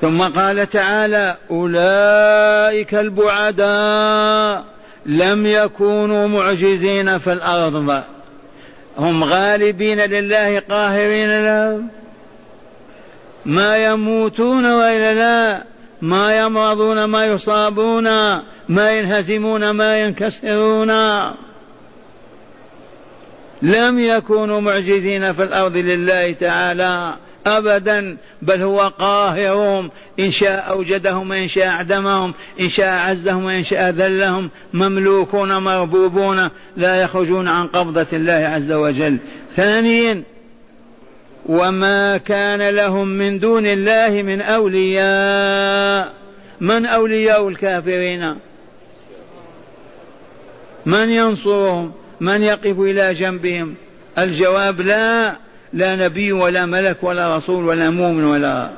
ثم 0.00 0.22
قال 0.22 0.68
تعالى 0.68 1.36
أولئك 1.50 2.94
البعداء 2.94 4.64
لم 5.06 5.46
يكونوا 5.46 6.26
معجزين 6.28 7.18
في 7.18 7.32
الأرض. 7.32 8.02
هم 8.98 9.24
غالبين 9.24 10.00
لله 10.00 10.60
قاهرين 10.60 11.44
له. 11.44 11.82
ما 13.46 13.76
يموتون 13.76 14.72
وإلا 14.72 15.14
لا 15.14 15.64
ما 16.02 16.38
يمرضون 16.38 17.04
ما 17.04 17.26
يصابون 17.26 18.04
ما 18.68 18.90
ينهزمون 18.90 19.70
ما 19.70 20.00
ينكسرون. 20.00 20.90
لم 23.62 23.98
يكونوا 23.98 24.60
معجزين 24.60 25.32
في 25.32 25.42
الأرض 25.42 25.76
لله 25.76 26.32
تعالى. 26.32 27.14
ابدا 27.48 28.16
بل 28.42 28.62
هو 28.62 28.92
قاهرهم. 28.98 29.90
إن 30.20 30.32
شاء 30.32 30.70
أوجدهم 30.70 31.30
وإن 31.30 31.48
شاء 31.48 31.66
أعدمهم. 31.66 32.34
إن 32.60 32.70
شاء 32.70 33.10
عزهم 33.10 33.44
وإن 33.44 33.64
شاء 33.64 33.90
ذلهم. 33.90 34.50
مملوكون 34.72 35.56
مربوبون 35.56 36.48
لا 36.76 37.02
يخرجون 37.02 37.48
عن 37.48 37.66
قبضة 37.66 38.06
الله 38.12 38.32
عز 38.32 38.72
وجل. 38.72 39.16
ثانيا 39.56 40.22
وما 41.46 42.16
كان 42.16 42.68
لهم 42.68 43.08
من 43.08 43.38
دون 43.38 43.66
الله 43.66 44.22
من 44.22 44.42
أولياء. 44.42 46.14
من 46.60 46.86
أولياء 46.86 47.48
الكافرين؟ 47.48 48.36
من 50.86 51.10
ينصرهم؟ 51.10 51.92
من 52.20 52.42
يقف 52.42 52.80
إلى 52.80 53.14
جنبهم؟ 53.14 53.74
الجواب 54.18 54.80
لا. 54.80 55.36
لا 55.72 55.96
نبي 55.96 56.32
ولا 56.32 56.66
ملك 56.66 56.98
ولا 57.02 57.36
رسول 57.36 57.64
ولا 57.64 57.90
مؤمن 57.90 58.24
ولا 58.24 58.70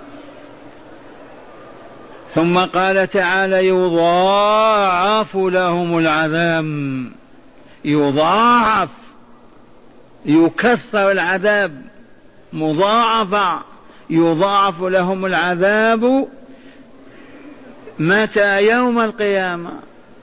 ثم 2.34 2.58
قال 2.58 3.08
تعالى 3.08 3.68
يضاعف 3.68 5.36
لهم 5.36 5.98
العذاب. 5.98 6.66
يضاعف. 7.84 8.88
يكثر 10.26 11.10
العذاب. 11.10 11.82
مضاعفة. 12.52 13.60
يضاعف 14.10 14.82
لهم 14.82 15.26
العذاب. 15.26 16.28
متى 17.98 18.62
يوم 18.62 19.00
القيامة؟ 19.00 19.72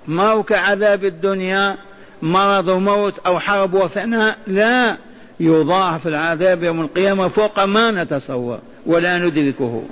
ما 0.07 0.27
هو 0.27 0.43
كعذاب 0.43 1.05
الدنيا. 1.05 1.77
مرض 2.21 2.67
وموت 2.67 3.13
أو 3.25 3.39
حرب 3.39 3.73
وفناء؟ 3.73 4.37
لا. 4.47 4.97
يضاعف 5.39 6.07
العذاب 6.07 6.63
يوم 6.63 6.81
القيامة 6.81 7.27
فوق 7.27 7.63
ما 7.63 7.91
نتصور 7.91 8.59
ولا 8.85 9.17
ندركه. 9.17 9.83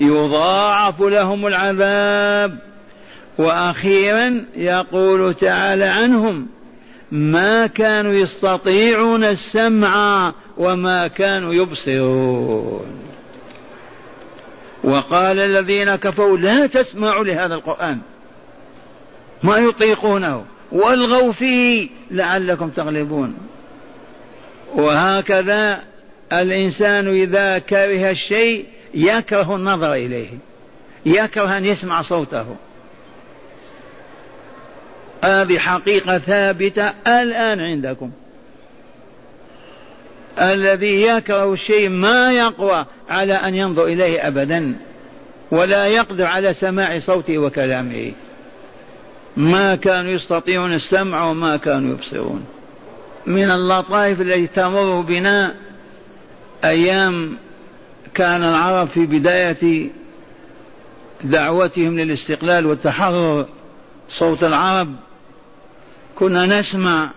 يضاعف 0.00 1.00
لهم 1.00 1.46
العذاب. 1.46 2.58
وأخيرا 3.38 4.44
يقول 4.56 5.34
تعالى 5.34 5.84
عنهم 5.84 6.46
ما 7.12 7.66
كانوا 7.66 8.12
يستطيعون 8.12 9.24
السمع 9.24 10.32
وما 10.56 11.06
كانوا 11.06 11.54
يبصرون 11.54 12.86
وقال 14.84 15.38
الذين 15.38 15.94
كفروا 15.94 16.38
لا 16.38 16.66
تسمعوا 16.66 17.24
لهذا 17.24 17.54
القرآن. 17.54 17.98
ما 19.42 19.56
يطيقونه. 19.56 20.44
والغوا 20.72 21.32
فيه 21.32 21.88
لعلكم 22.10 22.68
تغلبون 22.68 23.34
وهكذا 24.74 25.82
الإنسان 26.32 27.08
إذا 27.08 27.58
كره 27.58 28.10
الشيء 28.10 28.64
يكره 28.94 29.56
النظر 29.56 29.94
إليه 29.94 30.28
يكره 31.06 31.56
أن 31.56 31.64
يسمع 31.64 32.02
صوته. 32.02 32.46
هذه 35.24 35.58
حقيقة 35.58 36.18
ثابتة 36.18 36.92
الآن 37.06 37.60
عندكم. 37.60 38.10
الذي 40.40 41.02
يكره 41.02 41.52
الشيء 41.52 41.88
ما 41.88 42.32
يقوى 42.32 42.86
على 43.08 43.34
أن 43.34 43.54
ينظر 43.54 43.84
إليه 43.84 44.28
أبدا 44.28 44.74
ولا 45.50 45.86
يقدر 45.86 46.24
على 46.24 46.54
سماع 46.54 46.98
صوته 46.98 47.38
وكلامه. 47.38 48.12
ما 49.36 49.74
كانوا 49.74 50.12
يستطيعون 50.12 50.72
السمع 50.72 51.24
وما 51.30 51.56
كانوا 51.56 51.94
يبصرون. 51.94 52.44
من 53.26 53.50
اللطائف 53.50 54.20
التي 54.20 54.46
تمر 54.46 55.00
بنا 55.00 55.54
أيام 56.64 57.36
كان 58.14 58.44
العرب 58.44 58.88
في 58.88 59.06
بداية 59.06 59.90
دعوتهم 61.24 61.98
للاستقلال 61.98 62.66
والتحرر 62.66 63.46
صوت 64.10 64.44
العرب 64.44 64.94
كنا 66.14 66.60
نسمع 66.60 67.10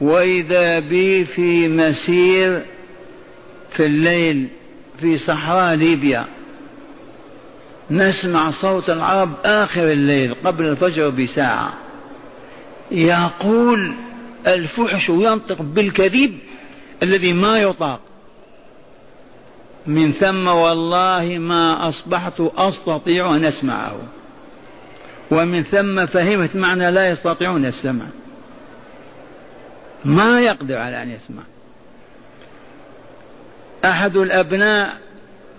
وإذا 0.00 0.78
بي 0.78 1.24
في 1.24 1.68
مسير 1.68 2.62
في 3.70 3.86
الليل 3.86 4.48
في 5.00 5.18
صحراء 5.18 5.74
ليبيا. 5.74 6.26
نسمع 7.90 8.50
صوت 8.50 8.90
العرب 8.90 9.30
آخر 9.44 9.92
الليل 9.92 10.34
قبل 10.44 10.66
الفجر 10.66 11.08
بساعة. 11.08 11.72
يقول 12.90 13.94
الفحش 14.46 15.08
ينطق 15.08 15.62
بالكذب 15.62 16.38
الذي 17.02 17.32
ما 17.32 17.60
يطاق. 17.60 18.00
من 19.86 20.12
ثم 20.12 20.48
والله 20.48 21.38
ما 21.38 21.88
أصبحت 21.88 22.40
أستطيع 22.40 23.36
أن 23.36 23.44
أسمعه. 23.44 23.96
ومن 25.30 25.62
ثم 25.62 26.06
فهمت 26.06 26.56
معنى 26.56 26.90
لا 26.90 27.10
يستطيعون 27.10 27.66
السمع. 27.66 28.04
ما 30.04 30.40
يقدر 30.40 30.76
على 30.76 31.02
أن 31.02 31.10
يسمع. 31.10 31.42
أحد 33.84 34.16
الأبناء 34.16 34.96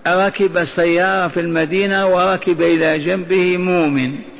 ركب 0.06 0.56
السيارة 0.56 1.28
في 1.28 1.40
المدينة 1.40 2.06
وركب 2.06 2.62
إلى 2.62 2.98
جنبه 2.98 3.56
مؤمن. 3.56 4.33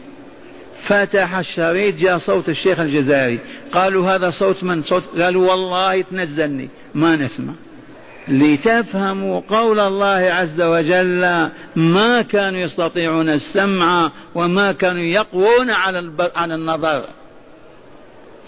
فتح 0.87 1.35
الشريط 1.35 1.97
جاء 1.97 2.19
صوت 2.19 2.49
الشيخ 2.49 2.81
الجزائري. 2.81 3.41
قالوا 3.73 4.15
هذا 4.15 4.31
صوت 4.31 4.65
من؟ 4.65 4.83
صوت 4.83 5.21
قالوا 5.21 5.51
والله 5.51 6.01
تنزلني. 6.01 6.69
ما 6.95 7.17
نسمع. 7.17 7.53
لتفهموا 8.29 9.41
قول 9.49 9.81
الله 9.81 10.33
عز 10.33 10.61
وجل 10.61 11.49
ما 11.77 12.23
كانوا 12.23 12.61
يستطيعون 12.61 13.29
السمع 13.29 14.11
وما 14.35 14.73
كانوا 14.73 15.03
يقوون 15.03 15.71
على 15.71 16.13
على 16.37 16.55
النظر. 16.55 17.05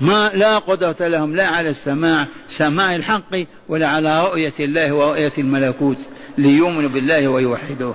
ما 0.00 0.30
لا 0.34 0.58
قدرة 0.58 1.08
لهم 1.08 1.36
لا 1.36 1.46
على 1.46 1.70
السماع 1.70 2.26
سماع 2.48 2.90
الحق 2.90 3.36
ولا 3.68 3.88
على 3.88 4.24
رؤية 4.24 4.54
الله 4.60 4.92
ورؤية 4.92 5.32
الملكوت. 5.38 5.98
ليؤمنوا 6.38 6.90
بالله 6.90 7.28
ويوحدوه. 7.28 7.94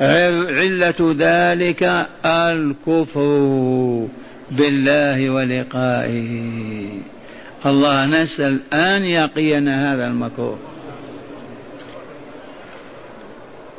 علة 0.00 1.14
ذلك 1.18 2.06
الكفر 2.26 4.08
بالله 4.50 5.30
ولقائه. 5.30 6.88
الله 7.66 8.06
نسأل 8.06 8.60
أن 8.72 9.04
يقينا 9.04 9.94
هذا 9.94 10.06
المكروه. 10.06 10.58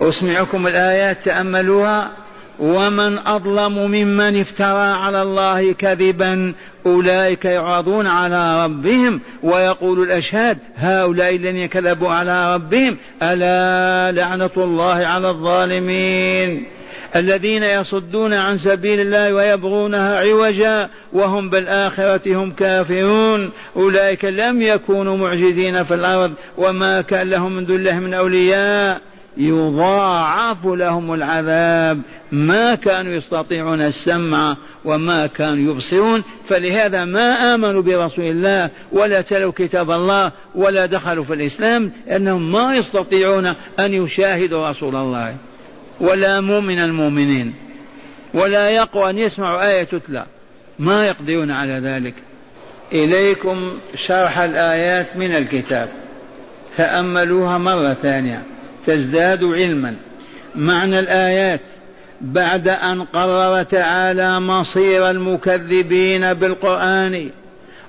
أسمعكم 0.01 0.67
الآيات 0.67 1.23
تأملوها. 1.23 2.11
ومن 2.59 3.17
أظلم 3.17 3.77
ممن 3.77 4.39
افترى 4.39 4.93
على 4.93 5.21
الله 5.21 5.73
كذبا 5.73 6.53
أولئك 6.85 7.45
يعرضون 7.45 8.07
على 8.07 8.65
ربهم 8.65 9.19
ويقول 9.43 10.03
الأشهاد 10.03 10.57
هؤلاء 10.75 11.35
الذين 11.35 11.65
كذبوا 11.65 12.09
على 12.09 12.55
ربهم 12.55 12.97
ألا 13.23 14.11
لعنة 14.11 14.49
الله 14.57 15.05
على 15.05 15.29
الظالمين 15.29 16.65
الذين 17.15 17.63
يصدون 17.63 18.33
عن 18.33 18.57
سبيل 18.57 18.99
الله 18.99 19.33
ويبغونها 19.33 20.19
عوجا 20.19 20.89
وهم 21.13 21.49
بالآخرة 21.49 22.35
هم 22.35 22.51
كافرون 22.51 23.51
أولئك 23.75 24.25
لم 24.25 24.61
يكونوا 24.61 25.17
معجزين 25.17 25.83
في 25.83 25.93
الأرض 25.93 26.33
وما 26.57 27.01
كان 27.01 27.29
لهم 27.29 27.51
من 27.51 27.65
الله 27.65 27.99
من 27.99 28.13
أولياء 28.13 29.01
يضاعف 29.37 30.65
لهم 30.65 31.13
العذاب. 31.13 32.01
ما 32.31 32.75
كانوا 32.75 33.13
يستطيعون 33.13 33.81
السمع 33.81 34.57
وما 34.85 35.27
كانوا 35.27 35.73
يبصرون. 35.73 36.23
فلهذا 36.49 37.05
ما 37.05 37.55
آمنوا 37.55 37.81
برسول 37.81 38.25
الله 38.25 38.69
ولا 38.91 39.21
تلوا 39.21 39.51
كتاب 39.51 39.91
الله 39.91 40.31
ولا 40.55 40.85
دخلوا 40.85 41.23
في 41.23 41.33
الإسلام 41.33 41.91
لأنهم 42.07 42.51
ما 42.51 42.75
يستطيعون 42.75 43.45
أن 43.79 43.93
يشاهدوا 43.93 44.69
رسول 44.69 44.95
الله. 44.95 45.35
ولا 45.99 46.41
مؤمن 46.41 46.79
المؤمنين. 46.79 47.53
ولا 48.33 48.69
يقوى 48.69 49.09
أن 49.09 49.17
يسمعوا 49.17 49.67
آية 49.67 49.83
تتلى. 49.83 50.25
ما 50.79 51.07
يقدرون 51.07 51.51
على 51.51 51.73
ذلك. 51.73 52.13
إليكم 52.93 53.71
شرح 53.95 54.39
الآيات 54.39 55.17
من 55.17 55.35
الكتاب. 55.35 55.89
تأملوها 56.77 57.57
مرة 57.57 57.93
ثانية. 57.93 58.50
تزداد 58.87 59.43
علما. 59.43 59.95
معنى 60.55 60.99
الآيات. 60.99 61.61
بعد 62.21 62.67
أن 62.67 63.03
قرر 63.03 63.63
تعالى 63.63 64.39
مصير 64.39 65.09
المكذبين 65.09 66.33
بالقرآن 66.33 67.29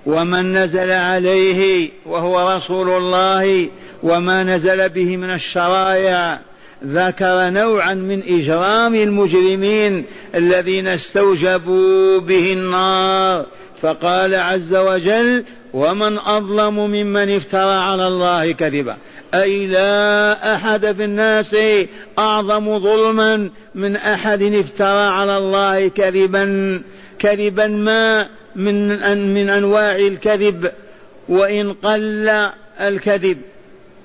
ومن 0.07 0.53
نزل 0.53 0.91
عليه 0.91 1.91
وهو 2.07 2.57
رسول 2.57 2.91
الله 2.91 3.69
وما 4.03 4.43
نزل 4.43 4.89
به 4.89 5.17
من 5.17 5.31
الشرائع 5.31 6.39
ذكر 6.87 7.51
نوعا 7.51 7.95
من 7.95 8.23
إجرام 8.29 8.95
المجرمين 8.95 10.05
الذين 10.35 10.89
استوجبوا 10.89 12.21
به 12.21 12.53
النار. 12.53 13.47
فقال 13.83 14.35
عز 14.35 14.75
وجل 14.75 15.45
ومن 15.73 16.19
أظلم 16.19 16.75
ممن 16.75 17.37
افترى 17.37 17.75
على 17.75 18.09
الله 18.09 18.53
كذبا. 18.53 18.97
أي 19.35 19.67
لا 19.67 20.55
أحد 20.55 20.93
في 20.93 21.05
الناس 21.05 21.57
أعظم 22.19 22.79
ظلما 22.79 23.51
من 23.75 23.97
أحد 23.97 24.43
افترى 24.43 25.09
على 25.09 25.39
الله 25.39 25.89
كذبا 25.89 26.83
كذبا 27.19 27.67
ما 27.67 28.29
من 28.57 28.93
أن 28.93 29.35
من 29.35 29.51
أنواع 29.51 29.97
الكذب 29.97 30.71
وإن 31.29 31.73
قل 31.73 32.31
الكذب. 32.81 33.39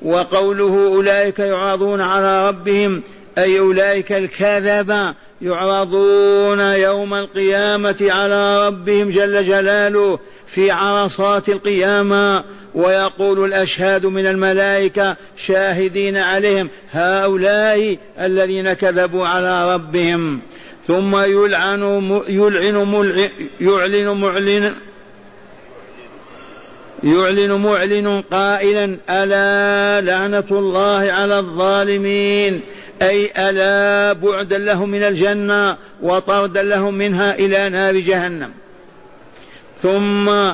وقوله 0.01 0.87
أولئك 0.87 1.39
يعرضون 1.39 2.01
على 2.01 2.49
ربهم 2.49 3.01
أي 3.37 3.59
أولئك 3.59 4.11
الكذبة 4.11 5.13
يعرضون 5.41 6.59
يوم 6.59 7.13
القيامة 7.13 7.95
على 8.01 8.67
ربهم 8.67 9.09
جل 9.09 9.47
جلاله 9.47 10.19
في 10.57 10.71
عرصات 10.71 11.49
القيامة 11.49 12.43
ويقول 12.75 13.45
الأشهاد 13.45 14.05
من 14.05 14.27
الملائكة 14.27 15.15
شاهدين 15.47 16.17
عليهم 16.17 16.69
هؤلاء 16.91 17.97
الذين 18.21 18.73
كذبوا 18.73 19.27
على 19.27 19.73
ربهم. 19.75 20.39
ثم 20.87 21.15
يلعن 21.15 22.21
يلعن 22.29 23.27
يعلن 23.61 24.07
معلن 24.07 24.73
يعلن 27.03 27.51
معلن 27.51 28.23
قائلا 28.31 28.97
ألا 29.09 30.01
لعنة 30.01 30.47
الله 30.51 31.11
على 31.11 31.39
الظالمين؟ 31.39 32.61
أي 33.01 33.29
ألا 33.49 34.13
بعدا 34.13 34.57
لهم 34.57 34.89
من 34.89 35.03
الجنة 35.03 35.77
وطردا 36.01 36.63
لهم 36.63 36.93
منها 36.93 37.35
إلى 37.35 37.69
نار 37.69 37.97
جهنم؟ 37.97 38.51
ثم 39.83 40.51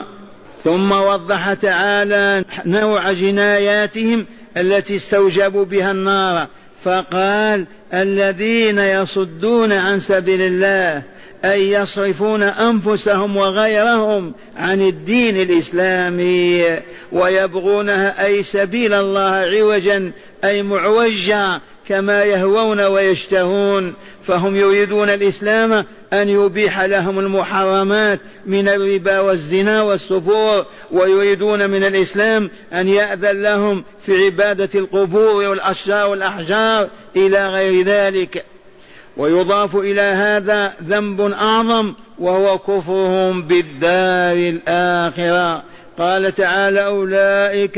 ثم 0.63 0.91
وضح 0.91 1.53
تعالى 1.53 2.45
نوع 2.65 3.11
جناياتهم 3.11 4.25
التي 4.57 4.95
استوجبوا 4.95 5.65
بها 5.65 5.91
النار 5.91 6.47
فقال 6.83 7.65
الذين 7.93 8.79
يصدون 8.79 9.71
عن 9.71 9.99
سبيل 9.99 10.41
الله 10.41 11.03
أي 11.45 11.71
يصرفون 11.71 12.43
أنفسهم 12.43 13.37
وغيرهم 13.37 14.33
عن 14.57 14.81
الدين 14.81 15.37
الإسلامي 15.37 16.65
ويبغونها 17.11 18.25
أي 18.25 18.43
سبيل 18.43 18.93
الله 18.93 19.31
عوجا 19.31 20.11
أي 20.43 20.63
معوجا 20.63 21.61
كما 21.87 22.23
يهوون 22.23 22.79
ويشتهون 22.79 23.93
فهم 24.27 24.55
يريدون 24.55 25.09
الإسلام 25.09 25.85
أن 26.13 26.29
يبيح 26.29 26.81
لهم 26.81 27.19
المحرمات 27.19 28.19
من 28.45 28.67
الربا 28.67 29.19
والزنا 29.19 29.81
والسفور 29.81 30.65
ويريدون 30.91 31.69
من 31.69 31.83
الإسلام 31.83 32.49
أن 32.73 32.89
يأذن 32.89 33.41
لهم 33.41 33.83
في 34.05 34.25
عبادة 34.25 34.69
القبور 34.75 35.49
والأشجار 35.49 36.09
والأحجار 36.09 36.89
إلى 37.15 37.47
غير 37.47 37.85
ذلك. 37.85 38.45
ويضاف 39.17 39.75
إلى 39.75 40.01
هذا 40.01 40.73
ذنب 40.83 41.21
أعظم 41.21 41.93
وهو 42.19 42.57
كفرهم 42.57 43.41
بالدار 43.41 44.35
الآخرة. 44.35 45.63
قال 45.99 46.35
تعالى 46.35 46.85
أولئك 46.85 47.77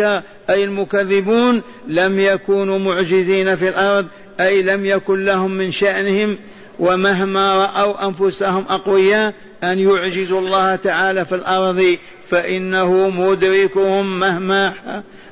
أي 0.49 0.63
المكذبون 0.63 1.61
لم 1.87 2.19
يكونوا 2.19 2.79
معجزين 2.79 3.55
في 3.55 3.69
الأرض 3.69 4.07
أي 4.39 4.61
لم 4.61 4.85
يكن 4.85 5.25
لهم 5.25 5.51
من 5.51 5.71
شأنهم 5.71 6.37
ومهما 6.79 7.53
رأوا 7.53 8.07
أنفسهم 8.07 8.65
أقوياء 8.69 9.33
أن 9.63 9.79
يعجزوا 9.79 10.41
الله 10.41 10.75
تعالى 10.75 11.25
في 11.25 11.35
الأرض 11.35 11.97
فإنه 12.29 13.09
مدركهم 13.09 14.19
مهما 14.19 14.73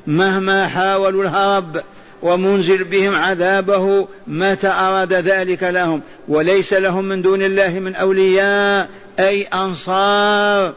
مهما 0.07 0.67
حاولوا 0.67 1.23
الهرب 1.23 1.81
ومنزل 2.21 2.83
بهم 2.83 3.15
عذابه 3.15 4.07
متى 4.27 4.67
أراد 4.67 5.13
ذلك 5.13 5.63
لهم. 5.63 6.01
وليس 6.27 6.73
لهم 6.73 7.05
من 7.05 7.21
دون 7.21 7.41
الله 7.41 7.79
من 7.79 7.95
أولياء 7.95 8.89
أي 9.19 9.43
أنصار. 9.43 10.73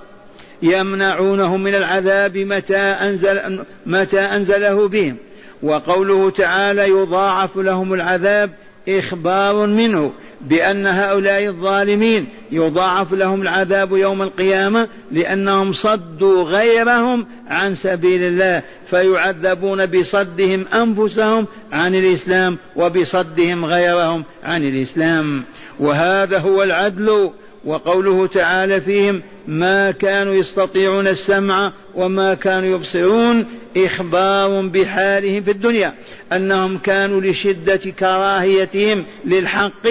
يمنعونهم 0.63 1.63
من 1.63 1.75
العذاب 1.75 2.37
متى 2.39 2.77
أنزل 2.77 3.59
متى 3.87 4.21
أنزله 4.21 4.89
بهم. 4.89 5.17
وقوله 5.63 6.31
تعالى 6.31 6.89
يضاعف 6.89 7.57
لهم 7.57 7.95
العذاب 7.95 8.51
إخبار 8.89 9.67
منه 9.67 10.13
بأن 10.41 10.87
هؤلاء 10.87 11.47
الظالمين 11.47 12.27
يضاعف 12.53 13.13
لهم 13.13 13.43
العذاب 13.43 13.97
يوم 13.97 14.23
القيامة 14.23 14.89
لأنهم 15.13 15.73
صدوا 15.73 16.45
غيرهم 16.45 17.27
عن 17.49 17.75
سبيل 17.75 18.23
الله 18.23 18.63
فيعذبون 18.91 19.87
بصدهم 19.87 20.65
أنفسهم 20.75 21.47
عن 21.73 21.95
الإسلام 21.95 22.59
وبصدهم 22.77 23.65
غيرهم 23.65 24.25
عن 24.45 24.63
الإسلام. 24.63 25.45
وهذا 25.81 26.39
هو 26.39 26.63
العدل 26.63 27.31
وقوله 27.67 28.27
تعالى 28.27 28.81
فيهم 28.81 29.23
ما 29.49 29.91
كانوا 29.91 30.35
يستطيعون 30.35 31.09
السمع 31.09 31.73
وما 31.95 32.35
كانوا 32.35 32.69
يبصرون 32.69 33.47
إخبار 33.77 34.61
بحالهم 34.61 35.43
في 35.43 35.51
الدنيا 35.51 35.95
أنهم 36.33 36.79
كانوا 36.79 37.21
لشدة 37.21 37.77
كراهيتهم 37.77 39.05
للحق 39.25 39.89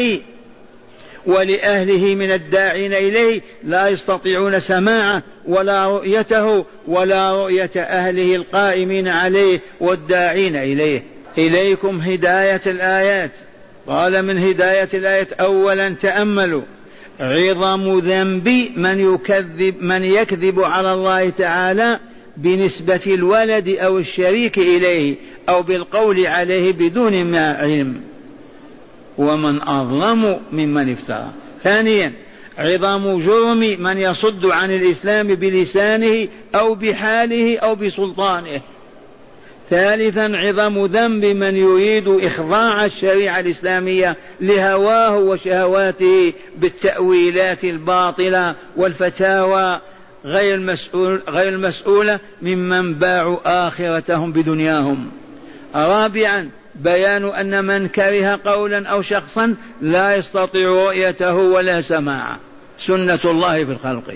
ولأهله 1.25 2.15
من 2.15 2.31
الداعين 2.31 2.93
إليه 2.93 3.41
لا 3.63 3.87
يستطيعون 3.87 4.59
سماعه 4.59 5.23
ولا 5.45 5.87
رؤيته 5.87 6.65
ولا 6.87 7.43
رؤية 7.43 7.71
أهله 7.75 8.35
القائمين 8.35 9.07
عليه 9.07 9.61
والداعين 9.79 10.55
إليه. 10.55 11.03
إليكم 11.37 12.01
هداية 12.01 12.61
الآيات. 12.65 13.31
قال 13.87 14.25
من 14.25 14.37
هداية 14.37 14.89
الآية 14.93 15.27
أولا 15.39 15.89
تأملوا. 15.89 16.61
عظم 17.19 17.99
ذنب 17.99 18.71
من 18.75 19.13
يكذب 19.13 19.75
من 19.81 20.03
يكذب 20.03 20.59
على 20.59 20.93
الله 20.93 21.29
تعالى 21.29 21.99
بنسبة 22.37 23.01
الولد 23.07 23.69
أو 23.69 23.97
الشريك 23.97 24.57
إليه 24.57 25.15
أو 25.49 25.61
بالقول 25.61 26.27
عليه 26.27 26.71
بدون 26.71 27.25
ما 27.25 27.53
علم. 27.53 28.01
ومن 29.17 29.61
أظلم 29.61 30.39
ممن 30.51 30.91
افترى. 30.91 31.29
ثانيا 31.63 32.13
عظم 32.57 33.19
جرم 33.19 33.75
من 33.79 33.97
يصد 33.97 34.45
عن 34.45 34.71
الإسلام 34.71 35.27
بلسانه 35.27 36.27
أو 36.55 36.75
بحاله 36.75 37.57
أو 37.57 37.75
بسلطانه. 37.75 38.61
ثالثا 39.69 40.31
عظم 40.33 40.85
ذنب 40.85 41.25
من 41.25 41.57
يريد 41.57 42.07
إخضاع 42.07 42.85
الشريعة 42.85 43.39
الإسلامية 43.39 44.17
لهواه 44.41 45.17
وشهواته 45.17 46.33
بالتأويلات 46.57 47.63
الباطلة 47.63 48.55
والفتاوى 48.75 49.79
غير 50.25 50.55
المسؤول 50.55 51.21
غير 51.29 51.49
المسؤولة 51.49 52.19
ممن 52.41 52.93
باعوا 52.93 53.67
آخرتهم 53.67 54.31
بدنياهم. 54.31 55.11
رابعا 55.75 56.49
بيان 56.75 57.25
أن 57.25 57.65
من 57.65 57.87
كره 57.87 58.39
قولا 58.45 58.87
أو 58.87 59.01
شخصا 59.01 59.55
لا 59.81 60.15
يستطيع 60.15 60.69
رؤيته 60.69 61.35
ولا 61.35 61.81
سماعه. 61.81 62.39
سنة 62.79 63.19
الله 63.25 63.65
في 63.65 63.71
الخلق. 63.71 64.15